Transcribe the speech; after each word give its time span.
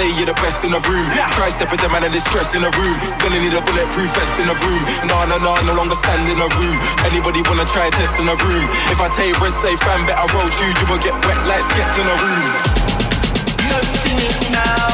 say 0.00 0.08
you're 0.16 0.32
the 0.32 0.40
best 0.40 0.64
in 0.64 0.72
the 0.72 0.80
room. 0.88 1.04
Try 1.36 1.52
step 1.52 1.68
with 1.70 1.84
the 1.84 1.90
man 1.92 2.04
and 2.04 2.14
it's 2.16 2.24
stress 2.24 2.56
in 2.56 2.62
the 2.64 2.72
room. 2.80 2.96
Gonna 3.20 3.36
need 3.36 3.52
a 3.52 3.60
bulletproof 3.60 4.08
vest 4.16 4.32
in 4.40 4.48
the 4.48 4.56
room. 4.64 4.82
Nah, 5.04 5.28
nah, 5.28 5.36
nah, 5.36 5.60
no 5.68 5.74
longer 5.76 5.94
stand 5.94 6.24
in 6.32 6.38
the 6.40 6.48
room. 6.56 6.76
Anybody 7.04 7.44
wanna 7.44 7.68
try 7.68 7.86
a 7.86 7.92
test 7.92 8.16
in 8.16 8.24
the 8.24 8.36
room? 8.48 8.64
If 8.88 9.00
I 9.04 9.08
take 9.12 9.36
red, 9.40 9.54
say 9.60 9.76
fan, 9.76 10.00
better 10.08 10.24
roll 10.32 10.48
you. 10.48 10.68
You 10.78 10.84
will 10.88 11.02
get 11.04 11.14
wet 11.24 11.40
like 11.44 11.64
skets 11.68 11.96
in 12.00 12.06
the 12.08 12.16
room. 12.24 12.48
You 13.60 13.68
don't 13.68 13.88
see 14.00 14.14
me 14.16 14.28
now. 14.56 14.89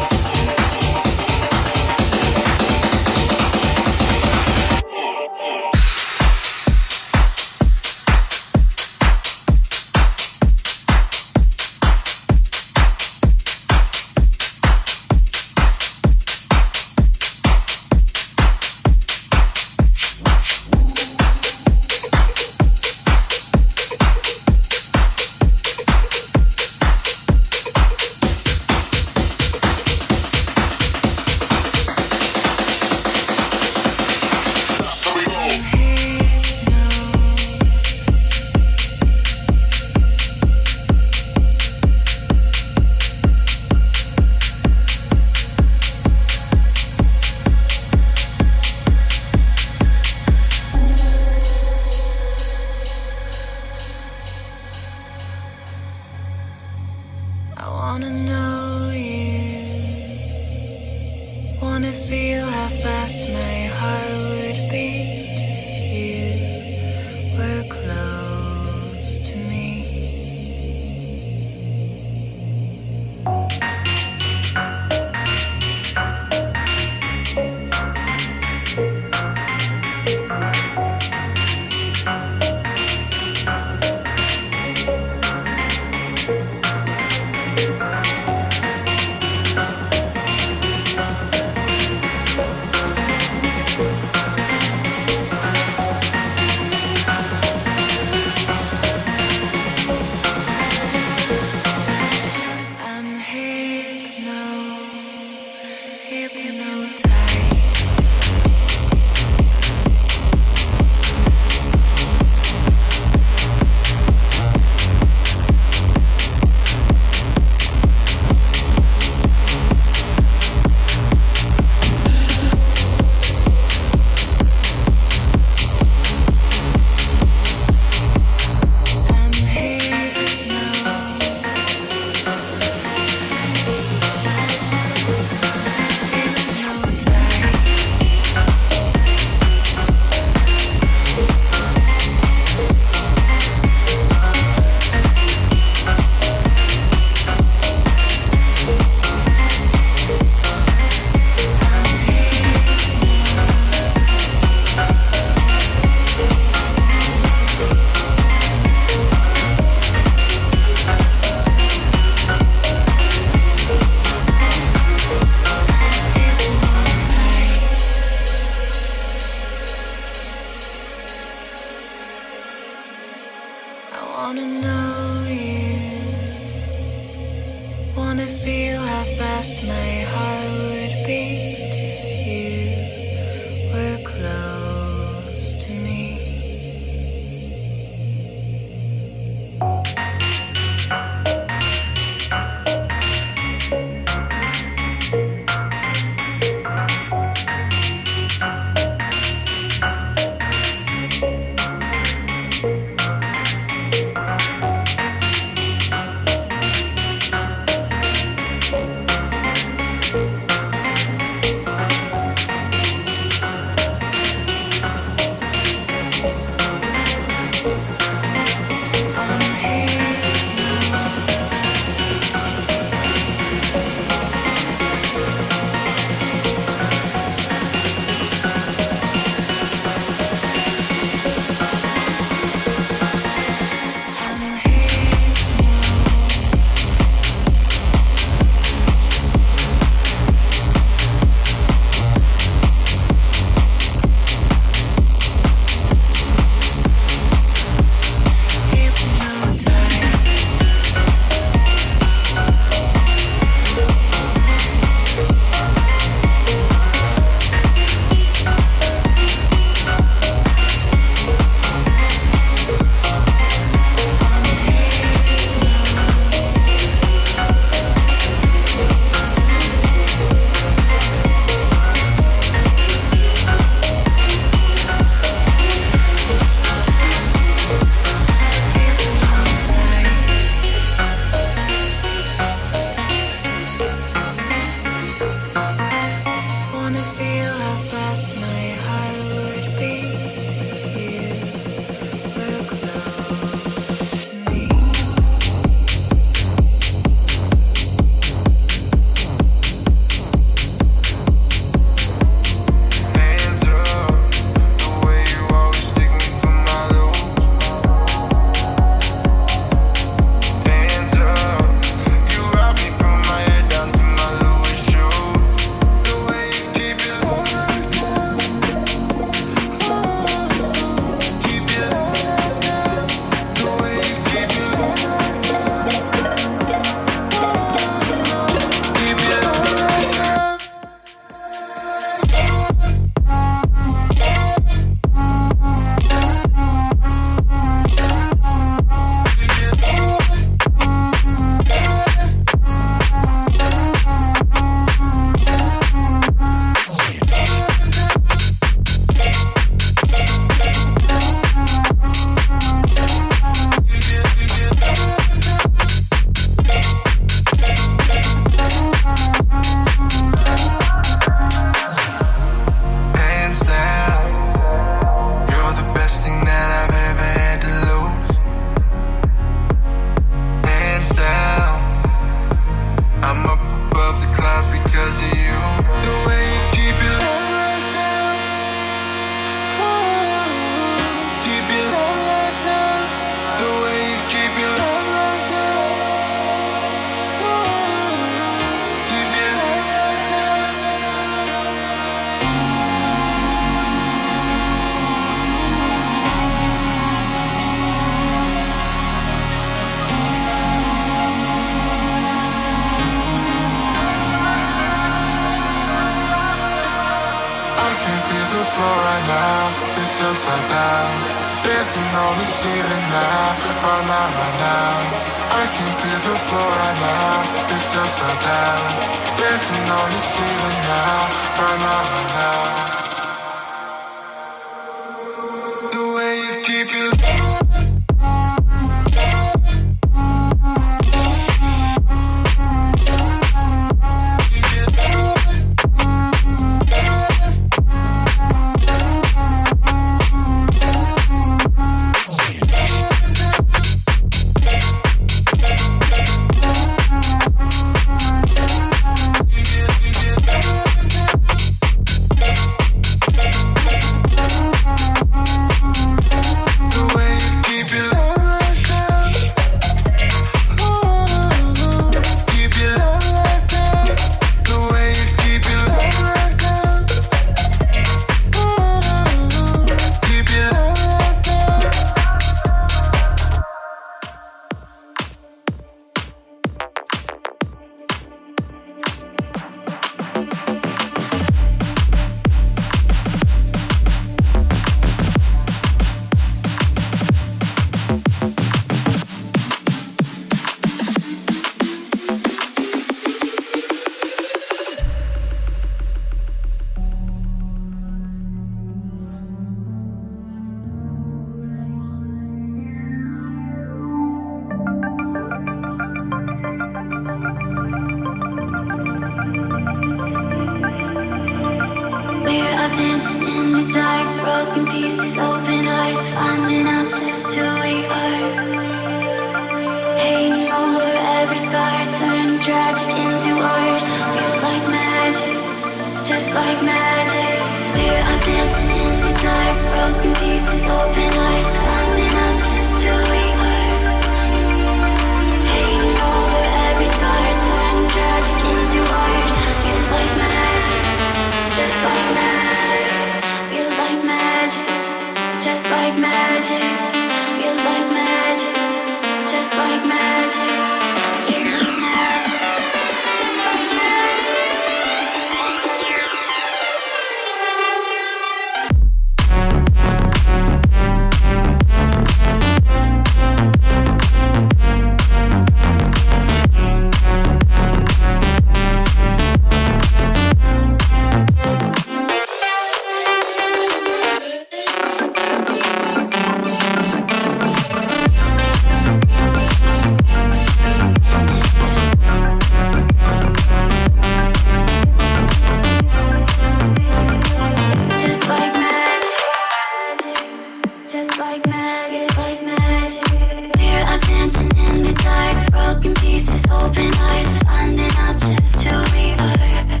broken 595.92 596.14
pieces, 596.14 596.64
open 596.70 597.12
hearts, 597.14 597.58
finding 597.58 598.10
out 598.18 598.38
just 598.38 598.82
who 598.84 598.94
we 599.14 599.34
are. 599.42 600.00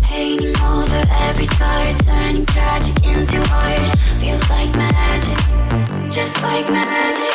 Painting 0.00 0.56
over 0.62 1.02
every 1.26 1.44
scar, 1.44 1.94
turning 2.04 2.46
tragic 2.46 2.96
into 3.04 3.38
art. 3.52 3.98
Feels 4.20 4.48
like 4.48 4.72
magic, 4.74 5.38
just 6.10 6.42
like 6.42 6.68
magic, 6.70 7.34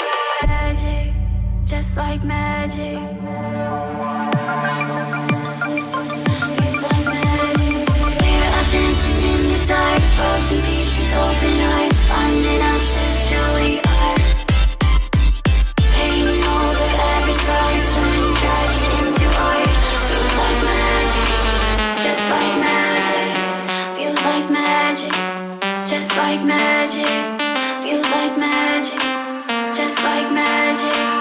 just 1.66 1.95
like 1.97 2.24
magic, 2.24 2.97
Feels 6.57 6.82
like 6.89 7.05
magic. 7.05 7.78
We 8.22 8.32
are 8.57 8.66
dancing 8.74 9.20
in 9.30 9.41
the 9.51 9.59
dark, 9.68 10.01
broken 10.18 10.59
pieces, 10.66 11.14
open 11.14 11.55
hearts, 11.70 12.01
finding 12.09 12.61
out 12.61 12.82
just 12.82 13.32
who 13.32 13.41
we 13.61 13.82
like 30.04 30.32
magic. 30.34 31.12